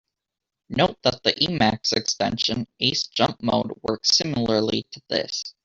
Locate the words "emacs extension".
1.33-2.65